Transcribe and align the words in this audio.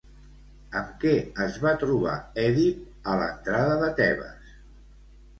Amb 0.77 0.93
què 1.01 1.09
es 1.43 1.59
va 1.65 1.73
trobar 1.83 2.13
Èdip 2.43 3.09
a 3.11 3.17
l'entrada 3.19 3.75
de 3.83 3.91
Tebes? 4.01 4.57